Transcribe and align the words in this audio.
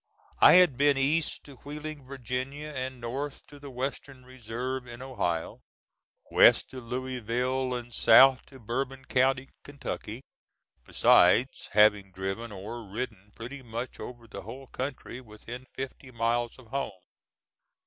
I 0.39 0.53
had 0.53 0.77
been 0.77 0.97
east 0.97 1.43
to 1.45 1.57
Wheeling, 1.57 2.07
Virginia, 2.07 2.69
and 2.69 2.99
north 2.99 3.45
to 3.45 3.59
the 3.59 3.69
Western 3.69 4.25
Reserve, 4.25 4.87
in 4.87 4.99
Ohio, 4.99 5.61
west 6.31 6.71
to 6.71 6.81
Louisville, 6.81 7.75
and 7.75 7.93
south 7.93 8.43
to 8.47 8.59
Bourbon 8.59 9.05
County, 9.05 9.49
Kentucky, 9.63 10.23
besides 10.87 11.69
having 11.73 12.11
driven 12.11 12.51
or 12.51 12.83
ridden 12.87 13.31
pretty 13.35 13.61
much 13.61 13.99
over 13.99 14.27
the 14.27 14.41
whole 14.41 14.65
country 14.65 15.21
within 15.21 15.67
fifty 15.75 16.09
miles 16.09 16.57
of 16.57 16.69
home. 16.69 16.99